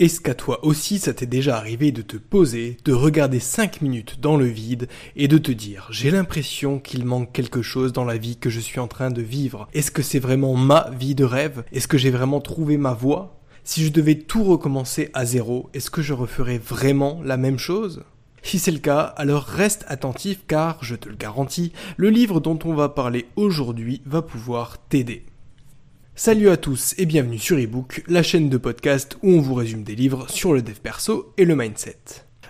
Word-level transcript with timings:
Est-ce 0.00 0.20
qu'à 0.20 0.34
toi 0.34 0.64
aussi 0.64 0.98
ça 0.98 1.14
t'est 1.14 1.24
déjà 1.24 1.56
arrivé 1.56 1.92
de 1.92 2.02
te 2.02 2.16
poser, 2.16 2.78
de 2.84 2.92
regarder 2.92 3.38
5 3.38 3.80
minutes 3.80 4.18
dans 4.18 4.36
le 4.36 4.46
vide 4.46 4.88
et 5.14 5.28
de 5.28 5.38
te 5.38 5.52
dire 5.52 5.86
j'ai 5.90 6.10
l'impression 6.10 6.80
qu'il 6.80 7.04
manque 7.04 7.30
quelque 7.30 7.62
chose 7.62 7.92
dans 7.92 8.04
la 8.04 8.16
vie 8.16 8.36
que 8.36 8.50
je 8.50 8.58
suis 8.58 8.80
en 8.80 8.88
train 8.88 9.12
de 9.12 9.22
vivre. 9.22 9.68
Est-ce 9.72 9.92
que 9.92 10.02
c'est 10.02 10.18
vraiment 10.18 10.56
ma 10.56 10.90
vie 10.98 11.14
de 11.14 11.22
rêve? 11.22 11.62
Est-ce 11.70 11.86
que 11.86 11.96
j'ai 11.96 12.10
vraiment 12.10 12.40
trouvé 12.40 12.76
ma 12.76 12.92
voie? 12.92 13.38
Si 13.62 13.84
je 13.84 13.92
devais 13.92 14.16
tout 14.16 14.42
recommencer 14.42 15.10
à 15.14 15.24
zéro, 15.24 15.70
est-ce 15.74 15.90
que 15.90 16.02
je 16.02 16.12
referais 16.12 16.58
vraiment 16.58 17.20
la 17.22 17.36
même 17.36 17.60
chose? 17.60 18.02
Si 18.42 18.58
c'est 18.58 18.72
le 18.72 18.80
cas, 18.80 19.00
alors 19.00 19.44
reste 19.44 19.84
attentif 19.86 20.40
car, 20.48 20.82
je 20.82 20.96
te 20.96 21.08
le 21.08 21.14
garantis, 21.14 21.72
le 21.96 22.10
livre 22.10 22.40
dont 22.40 22.58
on 22.64 22.74
va 22.74 22.88
parler 22.88 23.26
aujourd'hui 23.36 24.02
va 24.06 24.22
pouvoir 24.22 24.78
t'aider. 24.88 25.24
Salut 26.16 26.48
à 26.48 26.56
tous 26.56 26.94
et 26.96 27.06
bienvenue 27.06 27.40
sur 27.40 27.58
eBook, 27.58 28.04
la 28.06 28.22
chaîne 28.22 28.48
de 28.48 28.56
podcast 28.56 29.18
où 29.24 29.32
on 29.32 29.40
vous 29.40 29.54
résume 29.54 29.82
des 29.82 29.96
livres 29.96 30.30
sur 30.30 30.52
le 30.52 30.62
dev 30.62 30.76
perso 30.80 31.32
et 31.38 31.44
le 31.44 31.56
mindset. 31.56 31.98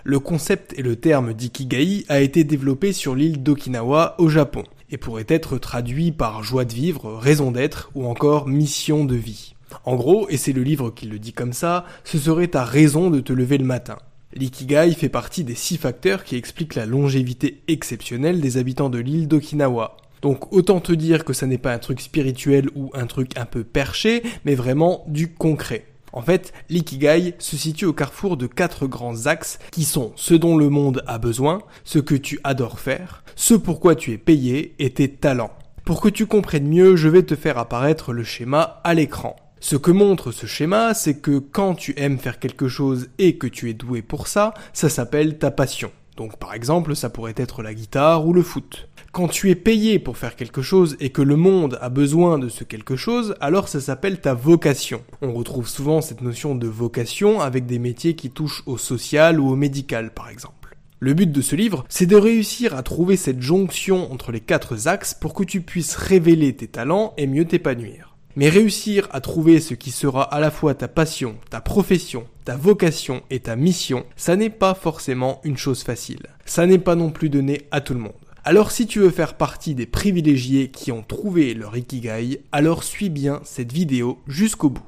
Le 0.03 0.19
concept 0.19 0.77
et 0.77 0.83
le 0.83 0.95
terme 0.97 1.33
d'ikigai 1.33 2.05
a 2.07 2.19
été 2.21 2.43
développé 2.43 2.93
sur 2.93 3.15
l'île 3.15 3.41
d'Okinawa 3.41 4.17
au 4.19 4.29
Japon 4.29 4.65
et 4.91 4.97
pourrait 4.97 5.25
être 5.29 5.57
traduit 5.57 6.11
par 6.11 6.43
joie 6.43 6.63
de 6.63 6.73
vivre, 6.73 7.15
raison 7.15 7.49
d'être 7.49 7.89
ou 7.95 8.05
encore 8.05 8.47
mission 8.47 9.03
de 9.03 9.15
vie. 9.15 9.55
En 9.83 9.95
gros, 9.95 10.29
et 10.29 10.37
c'est 10.37 10.53
le 10.53 10.61
livre 10.61 10.91
qui 10.91 11.07
le 11.07 11.17
dit 11.17 11.33
comme 11.33 11.53
ça, 11.53 11.85
ce 12.03 12.19
serait 12.19 12.49
ta 12.49 12.63
raison 12.63 13.09
de 13.09 13.19
te 13.19 13.33
lever 13.33 13.57
le 13.57 13.65
matin. 13.65 13.97
L'ikigai 14.35 14.93
fait 14.95 15.09
partie 15.09 15.43
des 15.43 15.55
six 15.55 15.77
facteurs 15.77 16.23
qui 16.23 16.35
expliquent 16.35 16.75
la 16.75 16.85
longévité 16.85 17.63
exceptionnelle 17.67 18.41
des 18.41 18.57
habitants 18.57 18.91
de 18.91 18.99
l'île 18.99 19.27
d'Okinawa. 19.27 19.97
Donc 20.25 20.51
autant 20.51 20.79
te 20.79 20.91
dire 20.91 21.23
que 21.23 21.33
ça 21.33 21.45
n'est 21.45 21.59
pas 21.59 21.71
un 21.71 21.77
truc 21.77 22.01
spirituel 22.01 22.67
ou 22.73 22.89
un 22.95 23.05
truc 23.05 23.37
un 23.37 23.45
peu 23.45 23.63
perché, 23.63 24.23
mais 24.43 24.55
vraiment 24.55 25.03
du 25.05 25.31
concret. 25.31 25.85
En 26.13 26.23
fait, 26.23 26.51
l'ikigai 26.67 27.35
se 27.37 27.55
situe 27.55 27.85
au 27.85 27.93
carrefour 27.93 28.35
de 28.35 28.47
quatre 28.47 28.87
grands 28.87 29.27
axes 29.27 29.59
qui 29.69 29.83
sont 29.83 30.13
ce 30.15 30.33
dont 30.33 30.57
le 30.57 30.71
monde 30.71 31.03
a 31.05 31.19
besoin, 31.19 31.61
ce 31.83 31.99
que 31.99 32.15
tu 32.15 32.39
adores 32.43 32.79
faire, 32.79 33.23
ce 33.35 33.53
pourquoi 33.53 33.93
tu 33.93 34.13
es 34.13 34.17
payé 34.17 34.73
et 34.79 34.89
tes 34.89 35.09
talents. 35.09 35.51
Pour 35.85 36.01
que 36.01 36.09
tu 36.09 36.25
comprennes 36.25 36.69
mieux, 36.69 36.95
je 36.95 37.07
vais 37.07 37.21
te 37.21 37.35
faire 37.35 37.59
apparaître 37.59 38.11
le 38.11 38.23
schéma 38.23 38.81
à 38.83 38.95
l'écran. 38.95 39.35
Ce 39.59 39.75
que 39.75 39.91
montre 39.91 40.31
ce 40.31 40.47
schéma, 40.47 40.95
c'est 40.95 41.19
que 41.19 41.37
quand 41.37 41.75
tu 41.75 41.93
aimes 41.97 42.17
faire 42.17 42.39
quelque 42.39 42.67
chose 42.67 43.09
et 43.19 43.37
que 43.37 43.45
tu 43.45 43.69
es 43.69 43.75
doué 43.75 44.01
pour 44.01 44.27
ça, 44.27 44.55
ça 44.73 44.89
s'appelle 44.89 45.37
ta 45.37 45.51
passion. 45.51 45.91
Donc 46.17 46.37
par 46.37 46.53
exemple, 46.53 46.95
ça 46.95 47.09
pourrait 47.09 47.33
être 47.37 47.61
la 47.61 47.73
guitare 47.73 48.25
ou 48.25 48.33
le 48.33 48.41
foot. 48.41 48.87
Quand 49.11 49.27
tu 49.27 49.49
es 49.49 49.55
payé 49.55 49.99
pour 49.99 50.17
faire 50.17 50.35
quelque 50.35 50.61
chose 50.61 50.97
et 50.99 51.09
que 51.09 51.21
le 51.21 51.35
monde 51.35 51.77
a 51.81 51.89
besoin 51.89 52.37
de 52.37 52.49
ce 52.49 52.63
quelque 52.63 52.95
chose, 52.95 53.35
alors 53.39 53.67
ça 53.67 53.79
s'appelle 53.79 54.19
ta 54.19 54.33
vocation. 54.33 55.01
On 55.21 55.33
retrouve 55.33 55.67
souvent 55.67 56.01
cette 56.01 56.21
notion 56.21 56.55
de 56.55 56.67
vocation 56.67 57.39
avec 57.39 57.65
des 57.65 57.79
métiers 57.79 58.15
qui 58.15 58.29
touchent 58.29 58.63
au 58.65 58.77
social 58.77 59.39
ou 59.39 59.49
au 59.49 59.55
médical 59.55 60.13
par 60.13 60.29
exemple. 60.29 60.77
Le 60.99 61.13
but 61.13 61.31
de 61.31 61.41
ce 61.41 61.55
livre, 61.55 61.85
c'est 61.89 62.05
de 62.05 62.15
réussir 62.15 62.75
à 62.75 62.83
trouver 62.83 63.17
cette 63.17 63.41
jonction 63.41 64.11
entre 64.11 64.31
les 64.31 64.39
quatre 64.39 64.87
axes 64.87 65.13
pour 65.13 65.33
que 65.33 65.43
tu 65.43 65.61
puisses 65.61 65.95
révéler 65.95 66.55
tes 66.55 66.67
talents 66.67 67.13
et 67.17 67.27
mieux 67.27 67.45
t'épanouir. 67.45 68.14
Mais 68.37 68.49
réussir 68.49 69.07
à 69.11 69.21
trouver 69.21 69.61
ce 69.61 69.73
qui 69.73 69.91
sera 69.91 70.23
à 70.23 70.41
la 70.41 70.51
fois 70.51 70.75
ta 70.75 70.89
passion, 70.89 71.35
ta 71.49 71.61
profession, 71.61 72.27
ta 72.43 72.57
vocation 72.57 73.23
et 73.29 73.39
ta 73.39 73.55
mission, 73.55 74.05
ça 74.17 74.35
n'est 74.35 74.49
pas 74.49 74.73
forcément 74.73 75.39
une 75.45 75.57
chose 75.57 75.83
facile. 75.83 76.27
Ça 76.45 76.65
n'est 76.65 76.77
pas 76.77 76.95
non 76.95 77.11
plus 77.11 77.29
donné 77.29 77.61
à 77.71 77.79
tout 77.79 77.93
le 77.93 78.01
monde. 78.01 78.13
Alors 78.43 78.71
si 78.71 78.87
tu 78.87 78.99
veux 78.99 79.09
faire 79.09 79.35
partie 79.35 79.73
des 79.73 79.85
privilégiés 79.85 80.69
qui 80.69 80.91
ont 80.91 81.01
trouvé 81.01 81.53
leur 81.53 81.77
Ikigai, 81.77 82.41
alors 82.51 82.83
suis 82.83 83.09
bien 83.09 83.39
cette 83.45 83.71
vidéo 83.71 84.19
jusqu'au 84.27 84.69
bout. 84.69 84.85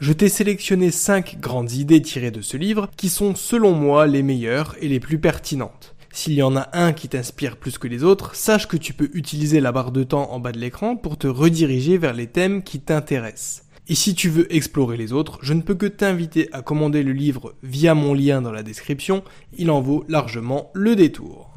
Je 0.00 0.12
t'ai 0.12 0.28
sélectionné 0.28 0.90
5 0.90 1.38
grandes 1.40 1.72
idées 1.72 2.02
tirées 2.02 2.30
de 2.30 2.42
ce 2.42 2.56
livre 2.56 2.90
qui 2.96 3.08
sont 3.08 3.34
selon 3.34 3.72
moi 3.72 4.06
les 4.06 4.22
meilleures 4.22 4.76
et 4.80 4.88
les 4.88 5.00
plus 5.00 5.18
pertinentes. 5.18 5.94
S'il 6.20 6.34
y 6.34 6.42
en 6.42 6.56
a 6.56 6.68
un 6.72 6.92
qui 6.94 7.08
t'inspire 7.08 7.56
plus 7.56 7.78
que 7.78 7.86
les 7.86 8.02
autres, 8.02 8.34
sache 8.34 8.66
que 8.66 8.76
tu 8.76 8.92
peux 8.92 9.08
utiliser 9.14 9.60
la 9.60 9.70
barre 9.70 9.92
de 9.92 10.02
temps 10.02 10.32
en 10.32 10.40
bas 10.40 10.50
de 10.50 10.58
l'écran 10.58 10.96
pour 10.96 11.16
te 11.16 11.28
rediriger 11.28 11.96
vers 11.96 12.12
les 12.12 12.26
thèmes 12.26 12.64
qui 12.64 12.80
t'intéressent. 12.80 13.62
Et 13.86 13.94
si 13.94 14.16
tu 14.16 14.28
veux 14.28 14.52
explorer 14.52 14.96
les 14.96 15.12
autres, 15.12 15.38
je 15.42 15.54
ne 15.54 15.62
peux 15.62 15.76
que 15.76 15.86
t'inviter 15.86 16.48
à 16.50 16.60
commander 16.60 17.04
le 17.04 17.12
livre 17.12 17.54
via 17.62 17.94
mon 17.94 18.14
lien 18.14 18.42
dans 18.42 18.50
la 18.50 18.64
description, 18.64 19.22
il 19.56 19.70
en 19.70 19.80
vaut 19.80 20.04
largement 20.08 20.72
le 20.74 20.96
détour. 20.96 21.52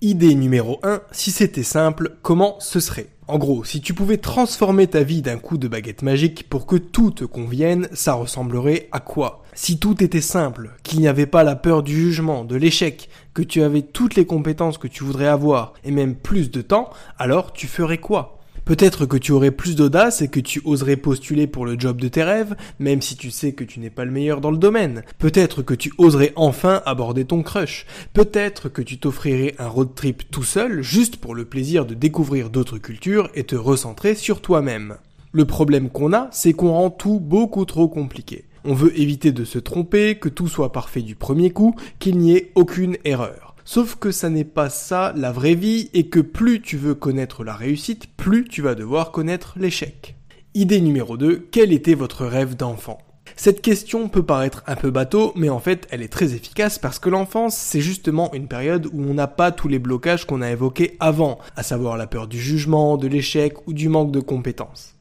Idée 0.00 0.34
numéro 0.34 0.80
1, 0.82 1.02
si 1.12 1.30
c'était 1.30 1.62
simple, 1.62 2.16
comment 2.22 2.56
ce 2.58 2.80
serait? 2.80 3.06
En 3.32 3.38
gros, 3.38 3.64
si 3.64 3.80
tu 3.80 3.94
pouvais 3.94 4.18
transformer 4.18 4.88
ta 4.88 5.02
vie 5.02 5.22
d'un 5.22 5.38
coup 5.38 5.56
de 5.56 5.66
baguette 5.66 6.02
magique 6.02 6.50
pour 6.50 6.66
que 6.66 6.76
tout 6.76 7.12
te 7.12 7.24
convienne, 7.24 7.88
ça 7.94 8.12
ressemblerait 8.12 8.90
à 8.92 9.00
quoi? 9.00 9.42
Si 9.54 9.78
tout 9.78 10.04
était 10.04 10.20
simple, 10.20 10.72
qu'il 10.82 11.00
n'y 11.00 11.08
avait 11.08 11.24
pas 11.24 11.42
la 11.42 11.56
peur 11.56 11.82
du 11.82 11.98
jugement, 11.98 12.44
de 12.44 12.56
l'échec, 12.56 13.08
que 13.32 13.40
tu 13.40 13.62
avais 13.62 13.80
toutes 13.80 14.16
les 14.16 14.26
compétences 14.26 14.76
que 14.76 14.86
tu 14.86 15.02
voudrais 15.02 15.28
avoir, 15.28 15.72
et 15.82 15.92
même 15.92 16.14
plus 16.14 16.50
de 16.50 16.60
temps, 16.60 16.90
alors 17.18 17.54
tu 17.54 17.68
ferais 17.68 17.96
quoi? 17.96 18.41
Peut-être 18.64 19.06
que 19.06 19.16
tu 19.16 19.32
aurais 19.32 19.50
plus 19.50 19.74
d'audace 19.74 20.22
et 20.22 20.28
que 20.28 20.38
tu 20.38 20.62
oserais 20.64 20.96
postuler 20.96 21.48
pour 21.48 21.66
le 21.66 21.78
job 21.78 22.00
de 22.00 22.06
tes 22.06 22.22
rêves, 22.22 22.54
même 22.78 23.02
si 23.02 23.16
tu 23.16 23.32
sais 23.32 23.52
que 23.52 23.64
tu 23.64 23.80
n'es 23.80 23.90
pas 23.90 24.04
le 24.04 24.12
meilleur 24.12 24.40
dans 24.40 24.52
le 24.52 24.56
domaine. 24.56 25.02
Peut-être 25.18 25.62
que 25.62 25.74
tu 25.74 25.92
oserais 25.98 26.32
enfin 26.36 26.80
aborder 26.86 27.24
ton 27.24 27.42
crush. 27.42 27.86
Peut-être 28.12 28.68
que 28.68 28.80
tu 28.80 28.98
t'offrirais 28.98 29.56
un 29.58 29.66
road 29.66 29.96
trip 29.96 30.30
tout 30.30 30.44
seul, 30.44 30.80
juste 30.80 31.16
pour 31.16 31.34
le 31.34 31.44
plaisir 31.44 31.86
de 31.86 31.94
découvrir 31.94 32.50
d'autres 32.50 32.78
cultures 32.78 33.30
et 33.34 33.42
te 33.42 33.56
recentrer 33.56 34.14
sur 34.14 34.40
toi-même. 34.40 34.96
Le 35.32 35.44
problème 35.44 35.90
qu'on 35.90 36.12
a, 36.12 36.28
c'est 36.30 36.52
qu'on 36.52 36.70
rend 36.70 36.90
tout 36.90 37.18
beaucoup 37.18 37.64
trop 37.64 37.88
compliqué. 37.88 38.44
On 38.64 38.74
veut 38.74 38.96
éviter 39.00 39.32
de 39.32 39.44
se 39.44 39.58
tromper, 39.58 40.16
que 40.20 40.28
tout 40.28 40.46
soit 40.46 40.70
parfait 40.70 41.02
du 41.02 41.16
premier 41.16 41.50
coup, 41.50 41.74
qu'il 41.98 42.18
n'y 42.18 42.36
ait 42.36 42.52
aucune 42.54 42.96
erreur. 43.04 43.51
Sauf 43.64 43.96
que 43.96 44.10
ça 44.10 44.28
n'est 44.28 44.44
pas 44.44 44.70
ça 44.70 45.12
la 45.16 45.30
vraie 45.30 45.54
vie 45.54 45.88
et 45.94 46.08
que 46.08 46.20
plus 46.20 46.60
tu 46.60 46.76
veux 46.76 46.94
connaître 46.94 47.44
la 47.44 47.54
réussite, 47.54 48.08
plus 48.16 48.44
tu 48.44 48.60
vas 48.60 48.74
devoir 48.74 49.12
connaître 49.12 49.54
l'échec. 49.56 50.16
Idée 50.54 50.80
numéro 50.80 51.16
2, 51.16 51.48
quel 51.50 51.72
était 51.72 51.94
votre 51.94 52.26
rêve 52.26 52.56
d'enfant? 52.56 52.98
Cette 53.36 53.62
question 53.62 54.08
peut 54.08 54.24
paraître 54.24 54.62
un 54.66 54.76
peu 54.76 54.90
bateau, 54.90 55.32
mais 55.36 55.48
en 55.48 55.60
fait 55.60 55.86
elle 55.90 56.02
est 56.02 56.12
très 56.12 56.34
efficace 56.34 56.78
parce 56.78 56.98
que 56.98 57.08
l'enfance 57.08 57.56
c'est 57.56 57.80
justement 57.80 58.32
une 58.34 58.48
période 58.48 58.86
où 58.92 59.02
on 59.02 59.14
n'a 59.14 59.28
pas 59.28 59.52
tous 59.52 59.68
les 59.68 59.78
blocages 59.78 60.26
qu'on 60.26 60.42
a 60.42 60.50
évoqués 60.50 60.96
avant, 61.00 61.38
à 61.56 61.62
savoir 61.62 61.96
la 61.96 62.06
peur 62.06 62.26
du 62.26 62.40
jugement, 62.40 62.96
de 62.96 63.06
l'échec 63.06 63.66
ou 63.66 63.72
du 63.72 63.88
manque 63.88 64.12
de 64.12 64.20
compétences. 64.20 64.91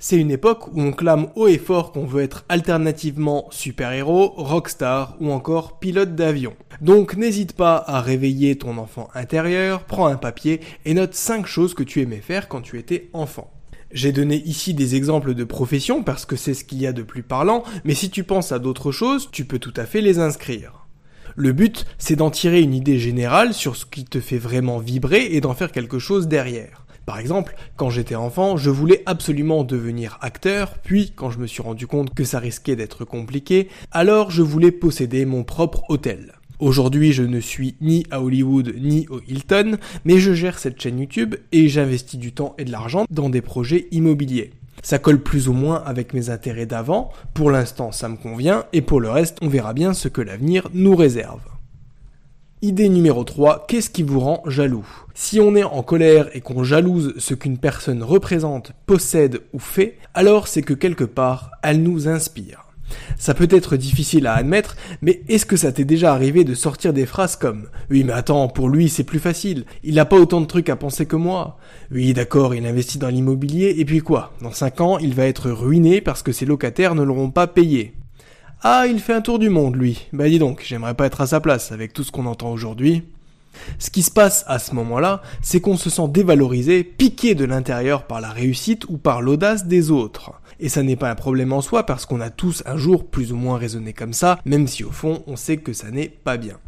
C'est 0.00 0.16
une 0.16 0.30
époque 0.30 0.68
où 0.68 0.80
on 0.80 0.92
clame 0.92 1.26
haut 1.34 1.48
et 1.48 1.58
fort 1.58 1.90
qu'on 1.90 2.06
veut 2.06 2.22
être 2.22 2.44
alternativement 2.48 3.48
super-héros, 3.50 4.32
rockstar 4.36 5.16
ou 5.18 5.32
encore 5.32 5.80
pilote 5.80 6.14
d'avion. 6.14 6.54
Donc 6.80 7.16
n'hésite 7.16 7.54
pas 7.54 7.82
à 7.84 8.00
réveiller 8.00 8.56
ton 8.56 8.78
enfant 8.78 9.08
intérieur, 9.14 9.82
prends 9.82 10.06
un 10.06 10.16
papier 10.16 10.60
et 10.84 10.94
note 10.94 11.14
5 11.14 11.46
choses 11.46 11.74
que 11.74 11.82
tu 11.82 12.00
aimais 12.00 12.20
faire 12.20 12.46
quand 12.46 12.60
tu 12.60 12.78
étais 12.78 13.10
enfant. 13.12 13.50
J'ai 13.90 14.12
donné 14.12 14.36
ici 14.36 14.72
des 14.72 14.94
exemples 14.94 15.34
de 15.34 15.42
professions 15.42 16.04
parce 16.04 16.26
que 16.26 16.36
c'est 16.36 16.54
ce 16.54 16.62
qu'il 16.62 16.80
y 16.80 16.86
a 16.86 16.92
de 16.92 17.02
plus 17.02 17.24
parlant, 17.24 17.64
mais 17.82 17.94
si 17.94 18.08
tu 18.08 18.22
penses 18.22 18.52
à 18.52 18.60
d'autres 18.60 18.92
choses, 18.92 19.28
tu 19.32 19.46
peux 19.46 19.58
tout 19.58 19.74
à 19.76 19.84
fait 19.84 20.00
les 20.00 20.20
inscrire. 20.20 20.86
Le 21.34 21.52
but, 21.52 21.86
c'est 21.98 22.16
d'en 22.16 22.30
tirer 22.30 22.60
une 22.60 22.74
idée 22.74 23.00
générale 23.00 23.52
sur 23.52 23.74
ce 23.74 23.84
qui 23.84 24.04
te 24.04 24.20
fait 24.20 24.38
vraiment 24.38 24.78
vibrer 24.78 25.26
et 25.32 25.40
d'en 25.40 25.54
faire 25.54 25.72
quelque 25.72 25.98
chose 25.98 26.28
derrière. 26.28 26.84
Par 27.08 27.18
exemple, 27.18 27.56
quand 27.76 27.88
j'étais 27.88 28.16
enfant, 28.16 28.58
je 28.58 28.68
voulais 28.68 29.02
absolument 29.06 29.64
devenir 29.64 30.18
acteur, 30.20 30.74
puis 30.74 31.14
quand 31.16 31.30
je 31.30 31.38
me 31.38 31.46
suis 31.46 31.62
rendu 31.62 31.86
compte 31.86 32.12
que 32.12 32.22
ça 32.22 32.38
risquait 32.38 32.76
d'être 32.76 33.06
compliqué, 33.06 33.70
alors 33.92 34.30
je 34.30 34.42
voulais 34.42 34.72
posséder 34.72 35.24
mon 35.24 35.42
propre 35.42 35.84
hôtel. 35.88 36.34
Aujourd'hui, 36.58 37.14
je 37.14 37.22
ne 37.22 37.40
suis 37.40 37.76
ni 37.80 38.04
à 38.10 38.20
Hollywood 38.20 38.74
ni 38.78 39.06
au 39.08 39.22
Hilton, 39.26 39.78
mais 40.04 40.18
je 40.18 40.34
gère 40.34 40.58
cette 40.58 40.82
chaîne 40.82 41.00
YouTube 41.00 41.34
et 41.50 41.68
j'investis 41.68 42.20
du 42.20 42.32
temps 42.32 42.54
et 42.58 42.66
de 42.66 42.72
l'argent 42.72 43.06
dans 43.08 43.30
des 43.30 43.40
projets 43.40 43.88
immobiliers. 43.90 44.50
Ça 44.82 44.98
colle 44.98 45.22
plus 45.22 45.48
ou 45.48 45.54
moins 45.54 45.82
avec 45.86 46.12
mes 46.12 46.28
intérêts 46.28 46.66
d'avant, 46.66 47.10
pour 47.32 47.50
l'instant 47.50 47.90
ça 47.90 48.10
me 48.10 48.18
convient, 48.18 48.66
et 48.74 48.82
pour 48.82 49.00
le 49.00 49.08
reste 49.08 49.38
on 49.40 49.48
verra 49.48 49.72
bien 49.72 49.94
ce 49.94 50.08
que 50.08 50.20
l'avenir 50.20 50.68
nous 50.74 50.94
réserve. 50.94 51.40
Idée 52.60 52.88
numéro 52.88 53.22
3, 53.22 53.66
qu'est-ce 53.68 53.88
qui 53.88 54.02
vous 54.02 54.18
rend 54.18 54.42
jaloux? 54.48 54.84
Si 55.14 55.38
on 55.38 55.54
est 55.54 55.62
en 55.62 55.84
colère 55.84 56.28
et 56.34 56.40
qu'on 56.40 56.64
jalouse 56.64 57.14
ce 57.16 57.34
qu'une 57.34 57.56
personne 57.56 58.02
représente, 58.02 58.72
possède 58.84 59.42
ou 59.52 59.60
fait, 59.60 59.96
alors 60.12 60.48
c'est 60.48 60.62
que 60.62 60.74
quelque 60.74 61.04
part, 61.04 61.52
elle 61.62 61.80
nous 61.84 62.08
inspire. 62.08 62.64
Ça 63.16 63.34
peut 63.34 63.46
être 63.52 63.76
difficile 63.76 64.26
à 64.26 64.34
admettre, 64.34 64.76
mais 65.02 65.22
est-ce 65.28 65.46
que 65.46 65.56
ça 65.56 65.70
t'est 65.70 65.84
déjà 65.84 66.12
arrivé 66.12 66.42
de 66.42 66.54
sortir 66.54 66.92
des 66.92 67.06
phrases 67.06 67.36
comme 67.36 67.68
Oui 67.92 68.02
mais 68.02 68.12
attends, 68.12 68.48
pour 68.48 68.68
lui 68.68 68.88
c'est 68.88 69.04
plus 69.04 69.20
facile, 69.20 69.64
il 69.84 69.94
n'a 69.94 70.04
pas 70.04 70.18
autant 70.18 70.40
de 70.40 70.46
trucs 70.46 70.68
à 70.68 70.74
penser 70.74 71.06
que 71.06 71.14
moi. 71.14 71.58
Oui 71.92 72.12
d'accord, 72.12 72.56
il 72.56 72.66
investit 72.66 72.98
dans 72.98 73.06
l'immobilier, 73.06 73.76
et 73.78 73.84
puis 73.84 74.00
quoi? 74.00 74.32
Dans 74.42 74.50
5 74.50 74.80
ans, 74.80 74.98
il 74.98 75.14
va 75.14 75.26
être 75.26 75.48
ruiné 75.48 76.00
parce 76.00 76.24
que 76.24 76.32
ses 76.32 76.44
locataires 76.44 76.96
ne 76.96 77.04
l'auront 77.04 77.30
pas 77.30 77.46
payé. 77.46 77.94
Ah, 78.62 78.86
il 78.88 78.98
fait 78.98 79.12
un 79.14 79.20
tour 79.20 79.38
du 79.38 79.50
monde, 79.50 79.76
lui. 79.76 80.08
Bah 80.12 80.28
dis 80.28 80.40
donc, 80.40 80.64
j'aimerais 80.66 80.94
pas 80.94 81.06
être 81.06 81.20
à 81.20 81.28
sa 81.28 81.38
place 81.40 81.70
avec 81.70 81.92
tout 81.92 82.02
ce 82.02 82.10
qu'on 82.10 82.26
entend 82.26 82.50
aujourd'hui. 82.50 83.04
Ce 83.78 83.88
qui 83.88 84.02
se 84.02 84.10
passe 84.10 84.44
à 84.48 84.58
ce 84.58 84.74
moment-là, 84.74 85.22
c'est 85.42 85.60
qu'on 85.60 85.76
se 85.76 85.90
sent 85.90 86.08
dévalorisé, 86.08 86.82
piqué 86.82 87.36
de 87.36 87.44
l'intérieur 87.44 88.08
par 88.08 88.20
la 88.20 88.30
réussite 88.30 88.84
ou 88.88 88.98
par 88.98 89.22
l'audace 89.22 89.66
des 89.66 89.92
autres. 89.92 90.32
Et 90.58 90.68
ça 90.68 90.82
n'est 90.82 90.96
pas 90.96 91.08
un 91.08 91.14
problème 91.14 91.52
en 91.52 91.60
soi 91.60 91.86
parce 91.86 92.04
qu'on 92.04 92.20
a 92.20 92.30
tous 92.30 92.64
un 92.66 92.76
jour 92.76 93.06
plus 93.06 93.32
ou 93.32 93.36
moins 93.36 93.58
raisonné 93.58 93.92
comme 93.92 94.12
ça, 94.12 94.40
même 94.44 94.66
si 94.66 94.82
au 94.82 94.90
fond 94.90 95.22
on 95.28 95.36
sait 95.36 95.58
que 95.58 95.72
ça 95.72 95.92
n'est 95.92 96.08
pas 96.08 96.36
bien. 96.36 96.58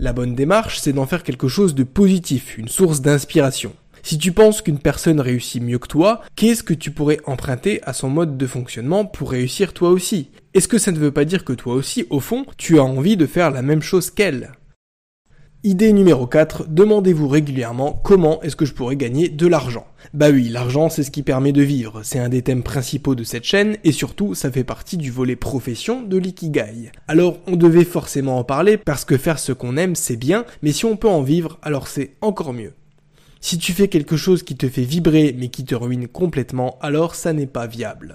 La 0.00 0.12
bonne 0.12 0.34
démarche, 0.34 0.80
c'est 0.80 0.92
d'en 0.92 1.06
faire 1.06 1.22
quelque 1.22 1.46
chose 1.46 1.76
de 1.76 1.84
positif, 1.84 2.58
une 2.58 2.66
source 2.66 3.00
d'inspiration. 3.00 3.74
Si 4.04 4.18
tu 4.18 4.32
penses 4.32 4.62
qu'une 4.62 4.80
personne 4.80 5.20
réussit 5.20 5.62
mieux 5.62 5.78
que 5.78 5.86
toi, 5.86 6.22
qu'est-ce 6.34 6.64
que 6.64 6.74
tu 6.74 6.90
pourrais 6.90 7.20
emprunter 7.24 7.80
à 7.84 7.92
son 7.92 8.10
mode 8.10 8.36
de 8.36 8.46
fonctionnement 8.48 9.04
pour 9.04 9.30
réussir 9.30 9.72
toi 9.72 9.90
aussi? 9.90 10.30
Est-ce 10.54 10.66
que 10.66 10.78
ça 10.78 10.90
ne 10.90 10.98
veut 10.98 11.12
pas 11.12 11.24
dire 11.24 11.44
que 11.44 11.52
toi 11.52 11.74
aussi, 11.74 12.06
au 12.10 12.18
fond, 12.18 12.44
tu 12.56 12.78
as 12.80 12.84
envie 12.84 13.16
de 13.16 13.26
faire 13.26 13.52
la 13.52 13.62
même 13.62 13.80
chose 13.80 14.10
qu'elle? 14.10 14.52
Idée 15.64 15.92
numéro 15.92 16.26
4, 16.26 16.66
demandez-vous 16.68 17.28
régulièrement 17.28 17.92
comment 17.92 18.42
est-ce 18.42 18.56
que 18.56 18.64
je 18.64 18.74
pourrais 18.74 18.96
gagner 18.96 19.28
de 19.28 19.46
l'argent. 19.46 19.86
Bah 20.12 20.30
oui, 20.30 20.48
l'argent 20.48 20.88
c'est 20.88 21.04
ce 21.04 21.12
qui 21.12 21.22
permet 21.22 21.52
de 21.52 21.62
vivre, 21.62 22.00
c'est 22.02 22.18
un 22.18 22.28
des 22.28 22.42
thèmes 22.42 22.64
principaux 22.64 23.14
de 23.14 23.22
cette 23.22 23.44
chaîne 23.44 23.76
et 23.84 23.92
surtout 23.92 24.34
ça 24.34 24.50
fait 24.50 24.64
partie 24.64 24.96
du 24.96 25.12
volet 25.12 25.36
profession 25.36 26.02
de 26.02 26.18
l'ikigai. 26.18 26.90
Alors 27.06 27.38
on 27.46 27.54
devait 27.54 27.84
forcément 27.84 28.38
en 28.38 28.44
parler 28.44 28.76
parce 28.76 29.04
que 29.04 29.16
faire 29.16 29.38
ce 29.38 29.52
qu'on 29.52 29.76
aime 29.76 29.94
c'est 29.94 30.16
bien, 30.16 30.44
mais 30.62 30.72
si 30.72 30.84
on 30.84 30.96
peut 30.96 31.08
en 31.08 31.22
vivre 31.22 31.60
alors 31.62 31.86
c'est 31.86 32.16
encore 32.20 32.52
mieux. 32.52 32.72
Si 33.44 33.58
tu 33.58 33.72
fais 33.72 33.88
quelque 33.88 34.16
chose 34.16 34.44
qui 34.44 34.54
te 34.54 34.68
fait 34.68 34.84
vibrer 34.84 35.34
mais 35.36 35.48
qui 35.48 35.64
te 35.64 35.74
ruine 35.74 36.06
complètement, 36.06 36.78
alors 36.80 37.16
ça 37.16 37.32
n'est 37.32 37.48
pas 37.48 37.66
viable. 37.66 38.14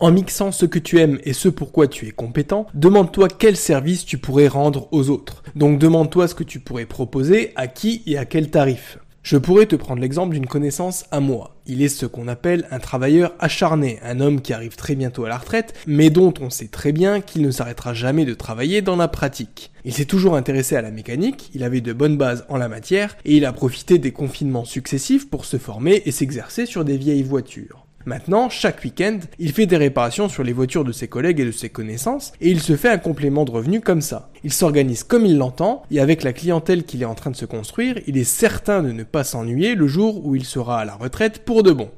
En 0.00 0.10
mixant 0.10 0.50
ce 0.50 0.64
que 0.64 0.78
tu 0.78 0.98
aimes 0.98 1.18
et 1.24 1.34
ce 1.34 1.50
pourquoi 1.50 1.88
tu 1.88 2.08
es 2.08 2.10
compétent, 2.10 2.66
demande-toi 2.72 3.28
quel 3.28 3.58
service 3.58 4.06
tu 4.06 4.16
pourrais 4.16 4.48
rendre 4.48 4.88
aux 4.90 5.10
autres. 5.10 5.42
Donc 5.54 5.78
demande-toi 5.78 6.26
ce 6.26 6.34
que 6.34 6.42
tu 6.42 6.58
pourrais 6.58 6.86
proposer, 6.86 7.52
à 7.54 7.68
qui 7.68 8.02
et 8.06 8.16
à 8.16 8.24
quel 8.24 8.50
tarif. 8.50 8.98
Je 9.22 9.36
pourrais 9.36 9.66
te 9.66 9.76
prendre 9.76 10.00
l'exemple 10.00 10.34
d'une 10.34 10.48
connaissance 10.48 11.04
à 11.12 11.20
moi. 11.20 11.54
Il 11.64 11.80
est 11.80 11.88
ce 11.88 12.06
qu'on 12.06 12.26
appelle 12.26 12.66
un 12.72 12.80
travailleur 12.80 13.32
acharné, 13.38 14.00
un 14.02 14.18
homme 14.18 14.40
qui 14.40 14.52
arrive 14.52 14.74
très 14.74 14.96
bientôt 14.96 15.24
à 15.24 15.28
la 15.28 15.38
retraite, 15.38 15.74
mais 15.86 16.10
dont 16.10 16.34
on 16.40 16.50
sait 16.50 16.66
très 16.66 16.90
bien 16.90 17.20
qu'il 17.20 17.42
ne 17.42 17.52
s'arrêtera 17.52 17.94
jamais 17.94 18.24
de 18.24 18.34
travailler 18.34 18.82
dans 18.82 18.96
la 18.96 19.06
pratique. 19.06 19.70
Il 19.84 19.92
s'est 19.92 20.06
toujours 20.06 20.34
intéressé 20.34 20.74
à 20.74 20.82
la 20.82 20.90
mécanique, 20.90 21.50
il 21.54 21.62
avait 21.62 21.80
de 21.80 21.92
bonnes 21.92 22.16
bases 22.16 22.44
en 22.48 22.56
la 22.56 22.68
matière, 22.68 23.16
et 23.24 23.36
il 23.36 23.44
a 23.44 23.52
profité 23.52 23.98
des 23.98 24.10
confinements 24.10 24.64
successifs 24.64 25.30
pour 25.30 25.44
se 25.44 25.56
former 25.56 26.02
et 26.04 26.10
s'exercer 26.10 26.66
sur 26.66 26.84
des 26.84 26.96
vieilles 26.96 27.22
voitures. 27.22 27.86
Maintenant, 28.04 28.48
chaque 28.48 28.82
week-end, 28.84 29.18
il 29.38 29.52
fait 29.52 29.66
des 29.66 29.76
réparations 29.76 30.28
sur 30.28 30.42
les 30.42 30.52
voitures 30.52 30.84
de 30.84 30.92
ses 30.92 31.08
collègues 31.08 31.40
et 31.40 31.44
de 31.44 31.52
ses 31.52 31.68
connaissances, 31.68 32.32
et 32.40 32.50
il 32.50 32.60
se 32.60 32.76
fait 32.76 32.88
un 32.88 32.98
complément 32.98 33.44
de 33.44 33.52
revenus 33.52 33.82
comme 33.84 34.00
ça. 34.00 34.30
Il 34.44 34.52
s'organise 34.52 35.04
comme 35.04 35.26
il 35.26 35.38
l'entend, 35.38 35.82
et 35.90 36.00
avec 36.00 36.22
la 36.22 36.32
clientèle 36.32 36.84
qu'il 36.84 37.02
est 37.02 37.06
en 37.06 37.14
train 37.14 37.30
de 37.30 37.36
se 37.36 37.44
construire, 37.44 37.98
il 38.06 38.18
est 38.18 38.24
certain 38.24 38.82
de 38.82 38.92
ne 38.92 39.04
pas 39.04 39.24
s'ennuyer 39.24 39.74
le 39.74 39.86
jour 39.86 40.26
où 40.26 40.34
il 40.34 40.44
sera 40.44 40.80
à 40.80 40.84
la 40.84 40.94
retraite 40.94 41.44
pour 41.44 41.62
de 41.62 41.72
bon. 41.72 41.90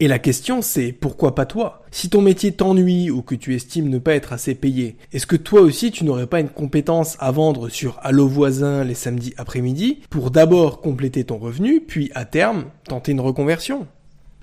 Et 0.00 0.06
la 0.06 0.20
question 0.20 0.62
c'est 0.62 0.92
pourquoi 0.92 1.34
pas 1.34 1.44
toi? 1.44 1.82
Si 1.90 2.08
ton 2.08 2.22
métier 2.22 2.52
t'ennuie 2.52 3.10
ou 3.10 3.20
que 3.20 3.34
tu 3.34 3.56
estimes 3.56 3.88
ne 3.88 3.98
pas 3.98 4.14
être 4.14 4.32
assez 4.32 4.54
payé, 4.54 4.96
est-ce 5.12 5.26
que 5.26 5.34
toi 5.34 5.60
aussi 5.60 5.90
tu 5.90 6.04
n'aurais 6.04 6.28
pas 6.28 6.38
une 6.38 6.50
compétence 6.50 7.16
à 7.18 7.32
vendre 7.32 7.68
sur 7.68 7.98
Allo 8.02 8.28
voisin 8.28 8.84
les 8.84 8.94
samedis 8.94 9.34
après-midi 9.38 10.02
pour 10.08 10.30
d'abord 10.30 10.80
compléter 10.80 11.24
ton 11.24 11.38
revenu, 11.38 11.80
puis 11.80 12.12
à 12.14 12.24
terme 12.24 12.66
tenter 12.84 13.10
une 13.10 13.20
reconversion? 13.20 13.88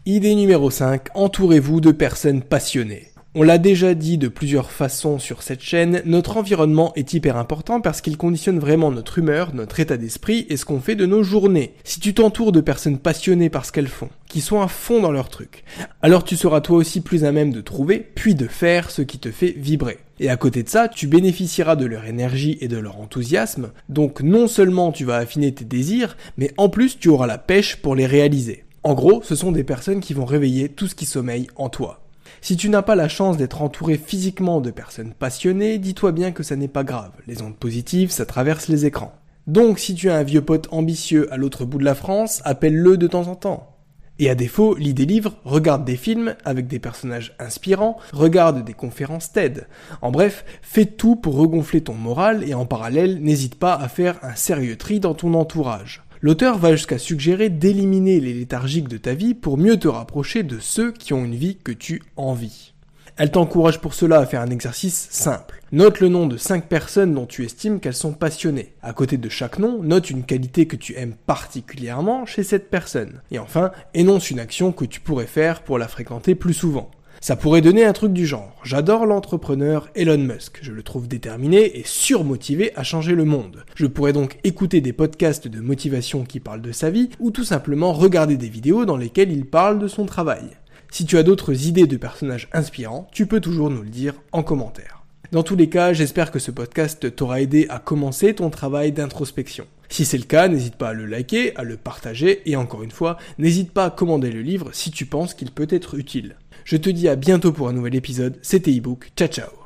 Idée 0.08 0.36
numéro 0.36 0.70
5, 0.70 1.08
entourez-vous 1.16 1.82
de 1.82 1.92
personnes 1.92 2.44
passionnées. 2.44 3.08
On 3.34 3.42
l'a 3.42 3.58
déjà 3.58 3.96
dit 3.96 4.20
de 4.20 4.28
plusieurs 4.28 4.70
façons 4.70 5.18
sur 5.18 5.42
cette 5.42 5.64
chaîne, 5.64 6.04
notre 6.06 6.38
environnement 6.38 6.94
est 6.96 7.14
hyper 7.14 7.38
important 7.38 7.82
parce 7.82 8.02
qu'il 8.02 8.16
conditionne 8.16 8.60
vraiment 8.60 8.92
notre 8.92 9.18
humeur, 9.18 9.56
notre 9.56 9.80
état 9.80 9.98
d'esprit 9.98 10.46
et 10.48 10.58
ce 10.58 10.66
qu'on 10.66 10.80
fait 10.80 10.94
de 10.94 11.08
nos 11.08 11.24
journées. 11.24 11.74
Si 11.84 12.00
tu 12.00 12.14
t'entoures 12.14 12.52
de 12.52 12.62
personnes 12.62 13.00
passionnées 13.00 13.50
par 13.50 13.66
ce 13.66 13.72
qu'elles 13.72 13.88
font, 13.88 14.10
qui 14.28 14.42
sont 14.42 14.62
à 14.62 14.68
fond 14.68 15.02
dans 15.02 15.12
leur 15.12 15.30
truc, 15.30 15.64
alors 16.04 16.24
tu 16.24 16.36
seras 16.36 16.62
toi 16.62 16.78
aussi 16.78 17.02
plus 17.02 17.26
à 17.26 17.32
même 17.32 17.52
de 17.52 17.62
trouver, 17.62 17.98
puis 18.14 18.36
de 18.36 18.46
faire 18.46 18.92
ce 18.92 19.02
qui 19.02 19.18
te 19.18 19.32
fait 19.32 19.56
vibrer. 19.58 19.98
Et 20.20 20.30
à 20.30 20.38
côté 20.38 20.62
de 20.62 20.70
ça, 20.70 20.88
tu 20.88 21.08
bénéficieras 21.08 21.76
de 21.76 21.88
leur 21.88 22.06
énergie 22.06 22.60
et 22.62 22.68
de 22.68 22.78
leur 22.78 23.00
enthousiasme, 23.00 23.72
donc 23.90 24.22
non 24.22 24.48
seulement 24.48 24.92
tu 24.92 25.04
vas 25.04 25.18
affiner 25.18 25.52
tes 25.52 25.66
désirs, 25.66 26.16
mais 26.38 26.52
en 26.58 26.70
plus 26.70 27.00
tu 27.00 27.10
auras 27.10 27.26
la 27.26 27.40
pêche 27.40 27.78
pour 27.78 27.96
les 27.96 28.06
réaliser. 28.06 28.65
En 28.86 28.94
gros, 28.94 29.24
ce 29.24 29.34
sont 29.34 29.52
des 29.52 29.64
personnes 29.64 30.00
qui 30.00 30.14
vont 30.14 30.26
réveiller 30.26 30.70
tout 30.70 30.86
ce 30.86 30.94
qui 30.94 31.08
sommeille 31.08 31.48
en 31.56 31.70
toi. 31.70 32.02
Si 32.40 32.56
tu 32.56 32.70
n'as 32.70 32.84
pas 32.84 32.94
la 32.94 33.08
chance 33.08 33.36
d'être 33.36 33.64
entouré 33.64 33.98
physiquement 33.98 34.62
de 34.62 34.70
personnes 34.70 35.16
passionnées, 35.18 35.80
dis-toi 35.80 36.12
bien 36.12 36.32
que 36.32 36.44
ça 36.44 36.56
n'est 36.56 36.68
pas 36.68 36.84
grave. 36.84 37.10
Les 37.26 37.42
ondes 37.42 37.58
positives, 37.58 38.12
ça 38.12 38.28
traverse 38.28 38.68
les 38.68 38.86
écrans. 38.86 39.16
Donc 39.48 39.80
si 39.80 39.96
tu 39.96 40.12
as 40.12 40.16
un 40.18 40.22
vieux 40.22 40.44
pote 40.44 40.68
ambitieux 40.70 41.34
à 41.34 41.38
l'autre 41.38 41.66
bout 41.66 41.80
de 41.80 41.84
la 41.84 41.96
France, 41.96 42.44
appelle-le 42.46 42.96
de 42.98 43.08
temps 43.08 43.28
en 43.28 43.34
temps. 43.34 43.76
Et 44.20 44.30
à 44.30 44.36
défaut, 44.36 44.76
lis 44.76 44.94
des 44.94 45.08
livres, 45.08 45.34
regarde 45.46 45.84
des 45.84 45.98
films 45.98 46.36
avec 46.46 46.68
des 46.68 46.78
personnages 46.78 47.36
inspirants, 47.40 47.98
regarde 48.14 48.64
des 48.64 48.76
conférences 48.76 49.32
TED. 49.32 49.68
En 50.04 50.12
bref, 50.12 50.46
fais 50.62 50.86
tout 50.86 51.16
pour 51.16 51.38
regonfler 51.38 51.82
ton 51.82 51.96
moral 51.96 52.48
et 52.48 52.54
en 52.54 52.68
parallèle, 52.68 53.20
n'hésite 53.20 53.56
pas 53.56 53.74
à 53.74 53.88
faire 53.88 54.20
un 54.22 54.36
sérieux 54.36 54.78
tri 54.78 55.00
dans 55.00 55.16
ton 55.16 55.34
entourage. 55.34 56.04
L'auteur 56.22 56.58
va 56.58 56.72
jusqu'à 56.72 56.98
suggérer 56.98 57.50
d'éliminer 57.50 58.20
les 58.20 58.34
léthargiques 58.34 58.88
de 58.88 58.98
ta 58.98 59.14
vie 59.14 59.34
pour 59.34 59.58
mieux 59.58 59.78
te 59.78 59.88
rapprocher 59.88 60.44
de 60.44 60.60
ceux 60.60 60.92
qui 60.92 61.14
ont 61.14 61.26
une 61.26 61.36
vie 61.36 61.58
que 61.58 61.72
tu 61.72 62.02
envies. 62.16 62.74
Elle 63.18 63.32
t'encourage 63.32 63.80
pour 63.80 63.94
cela 63.94 64.20
à 64.20 64.26
faire 64.26 64.42
un 64.42 64.50
exercice 64.50 65.08
simple. 65.10 65.62
Note 65.72 66.02
le 66.02 66.10
nom 66.10 66.28
de 66.28 66.36
5 66.36 66.68
personnes 66.68 67.14
dont 67.14 67.26
tu 67.26 67.46
estimes 67.46 67.80
qu'elles 67.80 67.94
sont 67.94 68.14
passionnées. 68.14 68.74
À 68.82 68.92
côté 68.92 69.18
de 69.18 69.30
chaque 69.30 69.58
nom, 69.58 69.82
note 69.82 70.10
une 70.10 70.26
qualité 70.26 70.68
que 70.68 70.76
tu 70.76 70.96
aimes 70.96 71.16
particulièrement 71.26 72.26
chez 72.26 72.44
cette 72.44 72.70
personne. 72.70 73.22
Et 73.32 73.40
enfin, 73.40 73.72
énonce 73.94 74.32
une 74.32 74.40
action 74.40 74.74
que 74.74 74.84
tu 74.84 75.00
pourrais 75.00 75.28
faire 75.28 75.64
pour 75.64 75.78
la 75.78 75.88
fréquenter 75.88 76.36
plus 76.36 76.54
souvent. 76.54 76.92
Ça 77.22 77.36
pourrait 77.36 77.62
donner 77.62 77.86
un 77.86 77.94
truc 77.94 78.14
du 78.14 78.26
genre. 78.26 78.56
J'adore 78.64 79.06
l'entrepreneur 79.06 79.90
Elon 79.96 80.18
Musk. 80.18 80.60
Je 80.62 80.72
le 80.72 80.84
trouve 80.84 81.08
déterminé 81.08 81.80
et 81.80 81.84
surmotivé 81.86 82.72
à 82.76 82.84
changer 82.84 83.16
le 83.16 83.26
monde. 83.26 83.66
Je 83.76 83.88
pourrais 83.88 84.14
donc 84.14 84.38
écouter 84.44 84.82
des 84.82 84.94
podcasts 84.94 85.48
de 85.48 85.60
motivation 85.60 86.24
qui 86.24 86.40
parlent 86.40 86.62
de 86.62 86.72
sa 86.72 86.90
vie 86.90 87.10
ou 87.20 87.32
tout 87.32 87.44
simplement 87.44 87.94
regarder 87.94 88.38
des 88.38 88.50
vidéos 88.50 88.86
dans 88.86 88.98
lesquelles 88.98 89.32
il 89.32 89.46
parle 89.46 89.80
de 89.80 89.88
son 89.88 90.06
travail. 90.06 90.44
Si 90.92 91.06
tu 91.06 91.18
as 91.18 91.24
d'autres 91.24 91.68
idées 91.68 91.88
de 91.88 91.98
personnages 91.98 92.48
inspirants, 92.54 93.08
tu 93.12 93.26
peux 93.26 93.42
toujours 93.42 93.70
nous 93.70 93.82
le 93.82 93.90
dire 93.90 94.14
en 94.32 94.44
commentaire. 94.44 95.04
Dans 95.32 95.44
tous 95.44 95.56
les 95.56 95.70
cas, 95.70 95.94
j'espère 95.94 96.32
que 96.32 96.40
ce 96.40 96.52
podcast 96.52 97.16
t'aura 97.16 97.42
aidé 97.42 97.66
à 97.70 97.80
commencer 97.80 98.36
ton 98.36 98.50
travail 98.50 98.92
d'introspection. 98.92 99.66
Si 99.90 100.06
c'est 100.06 100.18
le 100.18 100.24
cas, 100.24 100.48
n'hésite 100.48 100.76
pas 100.76 100.90
à 100.90 100.94
le 100.94 101.06
liker, 101.06 101.56
à 101.56 101.64
le 101.64 101.78
partager 101.78 102.42
et 102.50 102.56
encore 102.56 102.84
une 102.84 102.92
fois, 102.92 103.18
n'hésite 103.38 103.72
pas 103.72 103.86
à 103.86 103.90
commander 103.90 104.32
le 104.32 104.42
livre 104.42 104.70
si 104.74 104.92
tu 104.92 105.06
penses 105.06 105.34
qu'il 105.34 105.52
peut 105.52 105.68
être 105.70 105.96
utile. 105.96 106.36
Je 106.66 106.78
te 106.78 106.90
dis 106.90 107.08
à 107.08 107.16
bientôt 107.16 107.54
pour 107.54 107.70
un 107.70 107.74
nouvel 107.74 107.94
épisode, 107.96 108.40
c'était 108.42 108.74
ebook, 108.74 109.12
ciao 109.16 109.28
ciao 109.30 109.65